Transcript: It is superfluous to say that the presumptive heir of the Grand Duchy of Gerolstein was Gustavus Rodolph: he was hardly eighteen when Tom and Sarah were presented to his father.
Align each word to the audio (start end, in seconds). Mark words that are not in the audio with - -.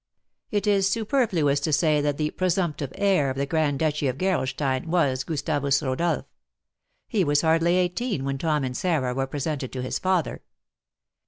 It 0.49 0.65
is 0.65 0.89
superfluous 0.89 1.59
to 1.59 1.71
say 1.71 2.01
that 2.01 2.17
the 2.17 2.31
presumptive 2.31 2.91
heir 2.95 3.29
of 3.29 3.37
the 3.37 3.45
Grand 3.45 3.77
Duchy 3.77 4.07
of 4.07 4.17
Gerolstein 4.17 4.87
was 4.87 5.23
Gustavus 5.23 5.83
Rodolph: 5.83 6.25
he 7.07 7.23
was 7.23 7.41
hardly 7.41 7.75
eighteen 7.75 8.23
when 8.25 8.39
Tom 8.39 8.63
and 8.63 8.75
Sarah 8.75 9.13
were 9.13 9.27
presented 9.27 9.71
to 9.73 9.83
his 9.83 9.99
father. 9.99 10.41